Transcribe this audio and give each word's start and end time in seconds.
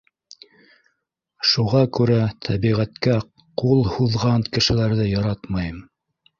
Шуға 1.49 1.81
күрә 1.99 2.17
тәбиғәткә 2.47 3.21
ҡул 3.65 3.87
һуҙған 3.93 4.49
кешеләрҙе 4.59 5.09
яратмайым 5.15 5.81